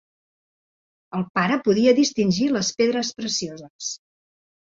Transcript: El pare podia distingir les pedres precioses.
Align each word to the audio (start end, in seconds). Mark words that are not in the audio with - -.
El 1.17 1.25
pare 1.39 1.57
podia 1.67 1.93
distingir 1.99 2.49
les 2.57 2.73
pedres 2.81 3.13
precioses. 3.21 3.93